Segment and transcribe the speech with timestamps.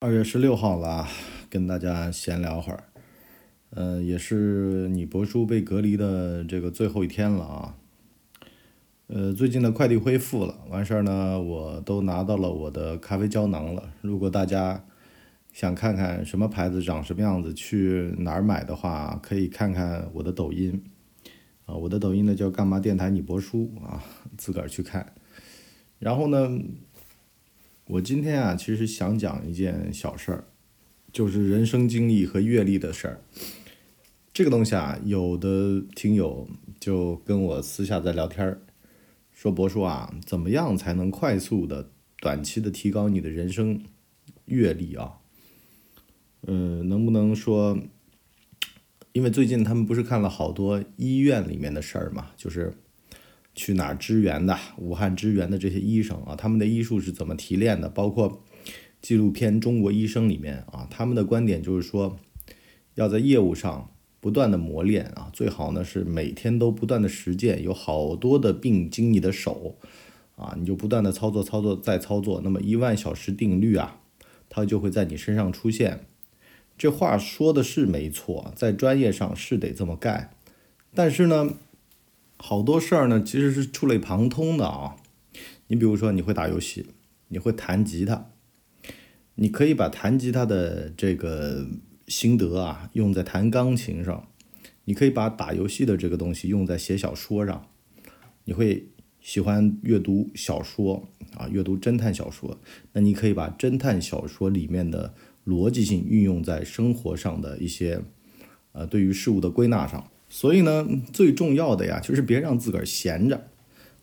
[0.00, 1.08] 二月十六号了，
[1.50, 2.84] 跟大家闲聊会儿，
[3.70, 7.74] 呃，也是你博叔被隔离的这个最后一天了啊。
[9.08, 13.92] 呃，最近的快递恢复了，完事儿呢，我都拿到了我的咖啡胶囊了。
[14.00, 14.84] 如果大家
[15.52, 20.80] 想看看什么牌子长什么样子，去哪儿买的话，可以看看我的抖音
[21.66, 24.00] 啊，我的抖音呢叫干嘛电台你博叔啊，
[24.36, 25.14] 自个儿去看。
[25.98, 26.56] 然后呢？
[27.90, 30.44] 我今天啊，其实想讲一件小事儿，
[31.10, 33.22] 就是人生经历和阅历的事儿。
[34.30, 36.46] 这个东西啊，有的听友
[36.78, 38.60] 就跟我私下在聊天儿，
[39.32, 41.88] 说博叔啊，怎么样才能快速的、
[42.20, 43.82] 短期的提高你的人生
[44.44, 45.14] 阅历啊？
[46.46, 47.78] 嗯，能不能说，
[49.12, 52.74] 因为最近他们不是看了好多医院里面的事儿嘛，就是。
[53.58, 54.56] 去哪儿支援的？
[54.76, 57.88] 武汉支援的这些医生啊，他们的医术是怎么提炼的？
[57.88, 58.44] 包括
[59.02, 62.16] 纪录片《中国医生》里面啊，他们的观点就是说，
[62.94, 63.90] 要在业务上
[64.20, 69.76] 不断的磨练啊，最好呢是每天都不断的实践，有好多的病经你的手
[70.36, 74.00] 啊，你就不断的操作、操作再操作，那么一万小时定律啊，
[74.48, 76.06] 它就会在你身上出现。
[76.76, 80.30] 这话说的是没错，在专业上是得这么干，
[80.94, 81.54] 但是呢。
[82.38, 84.96] 好多事儿呢，其实是触类旁通的啊。
[85.66, 86.86] 你比如说，你会打游戏，
[87.28, 88.30] 你会弹吉他，
[89.34, 91.66] 你可以把弹吉他的这个
[92.06, 94.28] 心得啊，用在弹钢琴上；
[94.84, 97.68] 你可以把打游戏的这个东西用在写小说上。
[98.44, 98.88] 你会
[99.20, 102.58] 喜欢阅读小说啊，阅读侦探小说，
[102.92, 105.12] 那你可以把侦探小说里面的
[105.44, 108.00] 逻辑性运用在生活上的一些
[108.72, 110.08] 呃，对于事物的归纳上。
[110.30, 113.48] 所以呢，最重要的呀，就是别让自个儿闲着，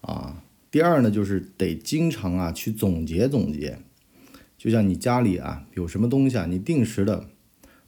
[0.00, 0.42] 啊。
[0.70, 3.78] 第二呢，就是得经常啊去总结总结。
[4.58, 7.28] 就像你家里啊有什么东西啊，你定时的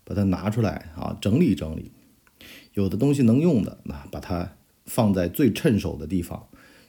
[0.04, 1.90] 把它拿出来啊整理整理。
[2.74, 4.52] 有的东西能用的，那把它
[4.84, 6.38] 放在最趁手的地方；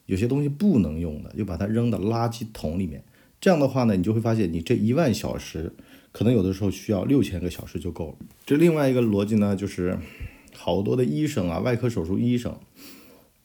[0.06, 3.04] 有些东西不能用的，就把它扔到垃圾桶里面。
[3.42, 5.74] 这样的话呢，你就会发现，你这一万小时，
[6.12, 8.18] 可能有的时候需要六千个小时就够了。
[8.46, 9.98] 这另外一个逻辑呢，就是。
[10.58, 12.60] 好多的医生啊，外科手术医生，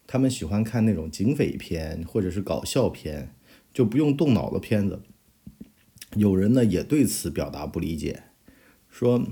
[0.06, 3.34] 他们喜欢看那种警匪片或者是搞笑片，
[3.72, 5.02] 就不用动脑的片子。
[6.16, 8.24] 有人呢也对此表达不理解，
[8.88, 9.24] 说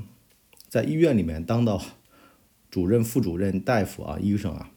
[0.68, 1.82] 在医院里面当到
[2.70, 4.70] 主任、副主任、大夫啊，医生啊，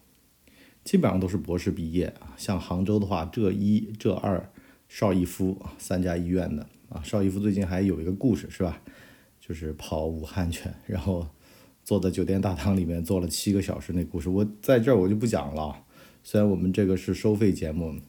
[0.82, 2.34] 基本上都是博士毕业啊。
[2.36, 4.50] 像杭州的话，浙一、浙二、
[4.88, 7.02] 邵逸夫三家医院的啊。
[7.04, 8.82] 邵逸夫最近还有一个故事是吧？
[9.38, 11.28] 就是跑武汉去，然后。
[11.84, 15.84] 坐在酒店大堂里面坐了七个小时，那故事我在这儿我就不讲了。
[16.22, 18.00] 虽然我们这个是收费节目，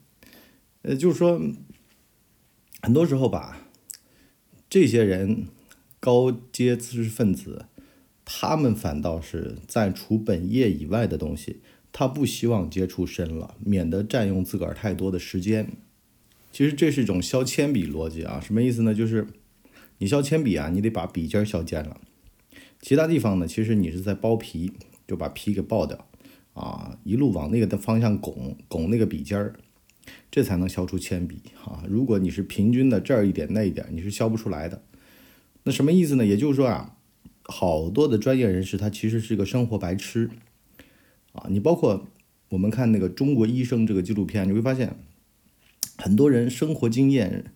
[0.83, 1.41] 呃，就是说，
[2.81, 3.67] 很多时候吧，
[4.69, 5.47] 这些人
[5.99, 7.65] 高阶知识分子，
[8.23, 11.59] 他们反倒是在除本业以外的东西，
[11.91, 15.73] 他不希望接触深了，免得占用自个儿太多的时间。
[16.53, 18.95] 其实这是一种削铅笔逻辑啊，什么意思呢？
[18.95, 19.27] 就是
[19.97, 21.99] 你削铅笔啊，你得把笔尖削尖了。
[22.81, 24.71] 其他地方呢，其实你是在剥皮，
[25.07, 26.07] 就把皮给剥掉，
[26.53, 29.55] 啊，一路往那个的方向拱，拱那个笔尖儿，
[30.29, 31.83] 这才能削出铅笔啊。
[31.89, 34.83] 如果你是平均的这儿一点那一点，你是削不出来的。
[35.63, 36.23] 那什么意思呢？
[36.23, 36.95] 也就是说啊，
[37.43, 40.29] 好多的专业人士他其实是个生活白痴，
[41.31, 42.05] 啊，你包括
[42.49, 44.95] 我们看那个《中国医生》这个纪录片，你会发现，
[45.97, 47.51] 很多人生活经验，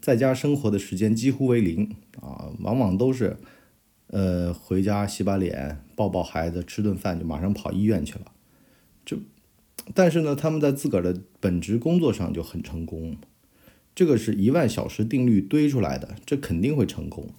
[0.00, 3.36] 在家生活的时间几乎为零啊，往往都是。
[4.08, 8.32] 呃，回家洗把脸，抱抱孩子，吃顿饭就马上跑医院去了。
[9.04, 9.18] 就，
[9.94, 13.16] 但是呢，他们在自个儿的本职工作上就很成功。
[13.94, 17.30] 这个是一万小时定律堆出来的，这肯定会成功。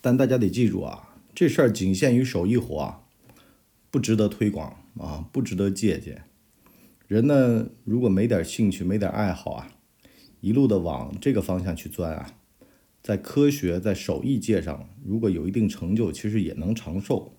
[0.00, 3.02] 但大家得记住啊，这事儿仅限于手艺活，
[3.90, 6.24] 不值得推广啊，不值得借鉴。
[7.06, 9.70] 人呢，如果没点兴趣，没点爱好啊，
[10.40, 12.34] 一路的往这个方向去钻啊。
[13.08, 17.32] 在科学、在手艺界上，如果有一定成就，其实也能长寿。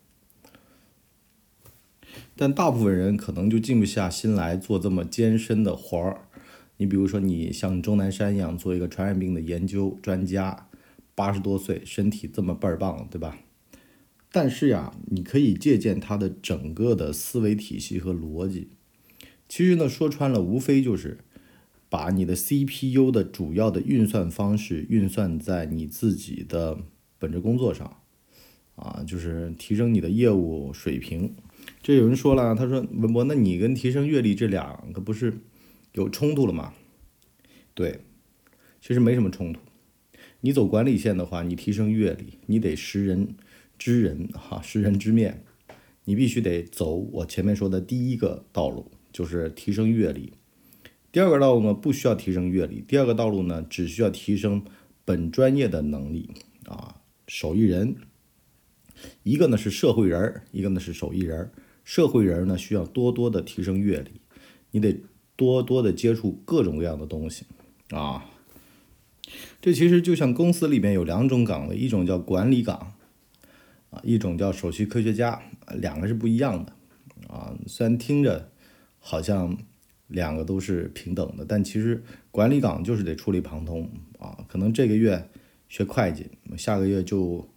[2.36, 6.21] 但大部分人可能就静不下心来做这么艰深的活儿。
[6.77, 10.68] 你比如说，你像钟南山一样做一个传染病的研究专家，
[11.13, 13.38] 八十多岁，身体这么倍儿棒，对吧？
[14.31, 18.69] 但是呀，你可以借鉴他的整个的思维体系和逻辑。
[19.48, 21.19] 其实呢，说穿了，无非就是。
[21.89, 26.77] 把你的 CPU 的主要的运算方式运算在你自己的
[27.18, 28.01] 本职工作上，
[28.75, 31.36] 啊，就是提升你的业务水平。
[31.81, 35.39] 这有人说了，他说文博，那你跟提升阅历这两个不是
[35.94, 36.74] 有冲突了吗？
[37.74, 38.01] 对，
[38.80, 39.59] 其实没什么冲突。
[40.42, 43.35] 你走管理线的话，你提升阅历，你得识人
[43.77, 45.44] 知人哈，识人知面，
[46.06, 50.33] 你必须得走我前面说的第一个道路，就是提升阅历。
[51.11, 54.63] 第二个道路呢，不需要提升阅历，第二个道路呢，只需要提升
[55.03, 56.29] 本专业的能力
[56.65, 57.95] 啊，手艺人。
[59.23, 61.51] 一个呢是社会人儿，一个呢是手艺人儿。
[61.83, 64.21] 社会人儿呢需要多多的提升阅历，
[64.71, 65.01] 你得
[65.35, 67.45] 多多的接触各种各样的东西
[67.89, 68.25] 啊。
[69.61, 72.94] 这其实就像公司里面有两种岗位，一种叫管理岗，
[73.89, 75.41] 啊，一种叫首席科学家，
[75.75, 76.73] 两个是不一样的，
[77.27, 78.51] 啊，虽然听着
[79.00, 79.57] 好像
[80.09, 83.89] 两个都是平等的，但其实管理岗就是得触类旁通
[84.19, 85.29] 啊，可能这个月
[85.69, 86.27] 学会计，
[86.57, 87.47] 下个月就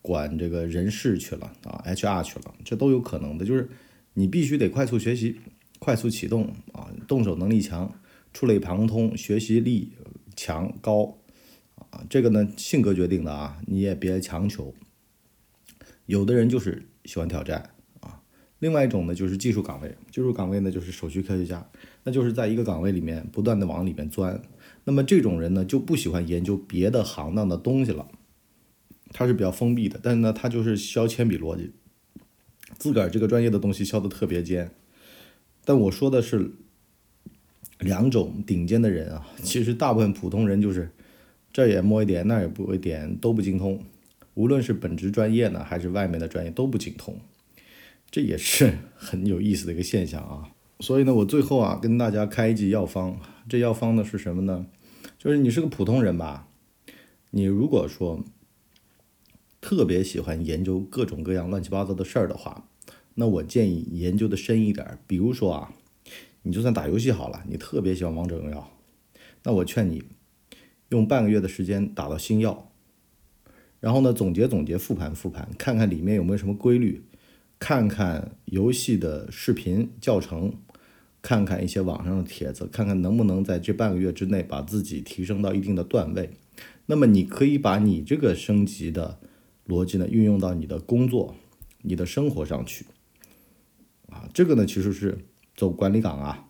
[0.00, 3.68] 管这个人事去了啊，HR 去了，这都有可能的，就是
[4.14, 5.40] 你必须得快速学习，
[5.78, 7.92] 快速启动啊，动手能力强，
[8.32, 9.92] 触类旁通，学习力。
[10.34, 11.18] 强高
[11.90, 14.74] 啊，这个呢性格决定的啊，你也别强求。
[16.06, 17.68] 有的人就是喜欢挑战
[18.00, 18.22] 啊，
[18.58, 21.68] 另外一种呢就是技术岗位，技术岗位呢就是首席科学家，
[22.04, 24.40] 那就是在一个岗位里面不断的往里面钻。
[24.84, 28.08] 那么这种人呢就不喜欢研究别的行当的东西了，
[29.12, 31.70] 他是比较封闭的，但是呢他就是削铅笔逻辑，
[32.78, 34.70] 自个儿这个专业的东西削的特别尖。
[35.64, 36.52] 但我说的是。
[37.78, 40.88] 两种顶尖的人啊，其实大部分普通人就是
[41.52, 43.84] 这也摸一点，那也不一点，都不精通。
[44.34, 47.18] 无论是本职专业呢，还是外面的专业都不精通，
[48.08, 50.46] 这也是 很有意思的一个现象啊。
[50.82, 53.16] 所以呢，我最后啊跟大家开一剂药方。
[53.48, 54.66] 这药方呢是什么呢？
[55.16, 56.48] 就是你是个普通人吧，
[57.30, 58.24] 你如果说
[59.60, 62.68] 特别喜欢研究各种各样乱七八糟的事儿的话，
[63.14, 64.98] 那我建议研究的深一点。
[65.06, 65.72] 比如说啊。
[66.44, 68.68] 你就算打游戏好了，你特别喜欢王者荣耀，
[69.44, 70.02] 那我劝你
[70.88, 72.72] 用半个月的时间打到星耀，
[73.78, 77.04] 然后呢总结总结复盘复盘，看看里面有没有什么规律，
[77.60, 80.56] 看看游戏的视频教程，
[81.22, 86.28] 看看一些网上的帖子，看看能不能在这半个月之内把自己提升到一定的段位。
[86.86, 89.20] 那么你可以把你这个升级的
[89.66, 91.34] 逻辑呢运用到你的工作、
[91.80, 92.84] 你的生活上去，
[94.08, 95.18] 啊，这个呢其实是。
[95.54, 96.48] 走管理岗啊，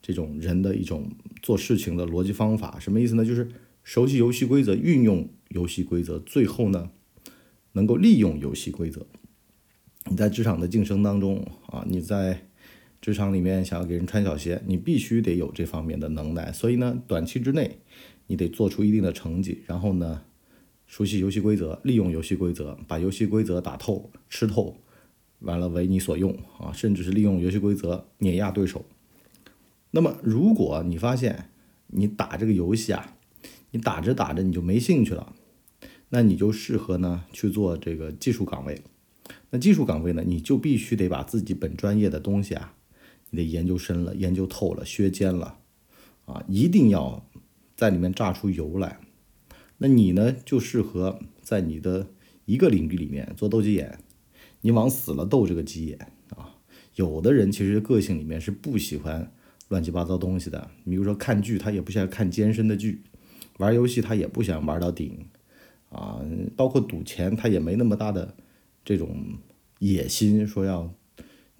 [0.00, 1.10] 这种人的一种
[1.42, 3.22] 做事情的逻辑方法，什么意思呢？
[3.22, 3.50] 就是
[3.84, 6.90] 熟悉游戏规则，运用游戏规则，最后呢，
[7.72, 9.06] 能够利用游戏规则。
[10.06, 12.48] 你在职场的晋升当中啊，你在
[13.00, 16.52] 职场里面想要给人穿小鞋，你必须得有这方面的能耐。
[16.52, 17.78] 所以呢，短期之内
[18.26, 20.22] 你得做出一定的成绩，然后呢，
[20.86, 24.76] 熟悉游戏规则，利用游戏规则，把游戏规则打透、吃透。
[25.40, 28.84] 完了为你所用啊，甚至是利用游戏规则碾压对手。
[29.92, 31.48] 那么，如果你发现
[31.86, 33.16] 你打这个游戏啊，
[33.70, 35.32] 你打着打着你就没兴趣了，
[36.10, 38.82] 那你就适合呢去做这个技术岗位。
[39.48, 42.74] 那技术岗位呢，你就必须得把自己本专业的东西啊，
[43.30, 45.58] 你得研究深了、研究透了、削尖了
[46.26, 47.24] 啊，一定要
[47.76, 48.98] 在里面榨出油来。
[49.78, 52.08] 那你呢，就适合在你的
[52.44, 53.98] 一个领域里面做斗鸡眼。
[54.60, 55.98] 你往死了斗这个鸡眼
[56.36, 56.54] 啊！
[56.96, 59.32] 有的人其实个性里面是不喜欢
[59.68, 62.98] 乱七八糟东西的，比如说看剧，他也不想看艰深的剧；
[63.56, 65.26] 玩游戏，他也不想玩到顶
[65.88, 66.20] 啊。
[66.54, 68.36] 包括赌钱，他也没那么大的
[68.84, 69.38] 这种
[69.78, 70.92] 野心，说要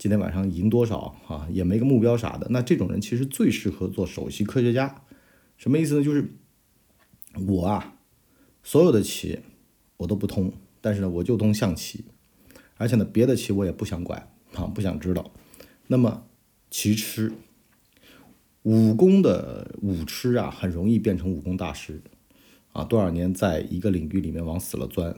[0.01, 2.47] 今天晚上赢多少啊，也没个目标啥的。
[2.49, 5.03] 那这种人其实最适合做首席科学家。
[5.59, 6.03] 什么意思呢？
[6.03, 6.33] 就是
[7.47, 7.99] 我啊，
[8.63, 9.41] 所有的棋
[9.99, 12.07] 我都不通，但是呢，我就通象棋。
[12.79, 15.31] 而且呢，别的棋我也不想管啊，不想知道。
[15.89, 16.25] 那么，
[16.71, 17.35] 棋痴，
[18.63, 22.01] 武功的武痴啊，很容易变成武功大师
[22.73, 22.85] 啊。
[22.85, 25.15] 多少年在一个领域里面往死了钻。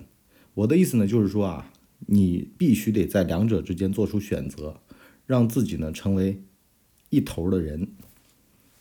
[0.55, 1.71] 我的意思呢，就是说啊，
[2.07, 4.81] 你必须得在两者之间做出选择，
[5.27, 6.43] 让自己呢成为
[7.11, 7.93] 一头的人，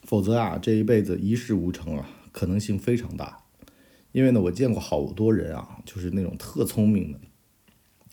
[0.03, 3.43] 否则啊，这一辈子一事无成啊，可能性非常大。
[4.11, 7.19] 因为呢，我见过好多人啊，就是那种特聪明的。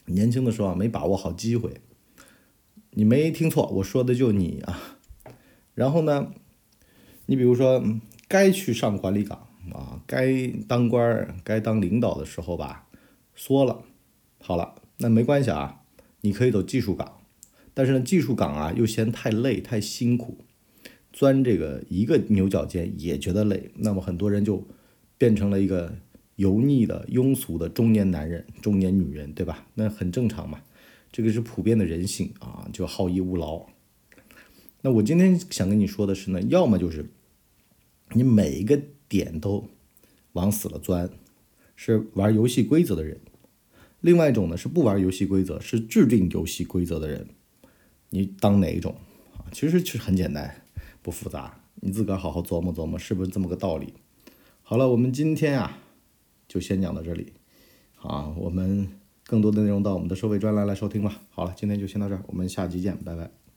[0.06, 1.80] 年轻的时候啊，没把握好机会。
[2.90, 4.98] 你没听错，我说的就你啊。
[5.74, 6.32] 然后呢，
[7.26, 7.84] 你比如说
[8.28, 12.86] 该去上管理岗啊，该当官儿、该当领导的时候吧，
[13.34, 13.82] 缩了。
[14.40, 15.81] 好了，那没关系啊，
[16.21, 17.21] 你可以走技术岗。
[17.75, 20.38] 但是呢，技术岗啊又嫌太累、太辛苦，
[21.12, 23.71] 钻这个一个牛角尖也觉得累。
[23.76, 24.67] 那么很多人就
[25.17, 25.97] 变成了一个。
[26.38, 29.67] 油腻的、庸俗的中年男人、中年女人，对吧？
[29.75, 30.61] 那很正常嘛，
[31.11, 33.67] 这个是普遍的人性啊，就好逸恶劳。
[34.83, 37.11] 那我今天想跟你说的是呢，要么就是
[38.12, 39.69] 你每一个点都
[40.35, 41.11] 往死了钻
[41.75, 43.17] 是玩游戏规则的人；
[44.00, 47.28] 另外一种呢是不玩游戏规则，是制定游戏规则的人。
[48.11, 48.95] 你当哪一种
[49.37, 49.45] 啊？
[49.52, 50.62] 其实其实很简单，
[51.02, 53.93] 不复杂，你自个儿好好琢磨琢磨，是不是这么个道理？
[54.62, 55.78] 好了，我们今天啊
[56.47, 57.33] 就先讲到这里，
[58.00, 58.88] 啊，我们
[59.25, 61.21] 更多的内容到我们的收费专栏来收听吧。
[61.31, 63.38] 好了，今天就先到这儿，我们下期见，拜拜。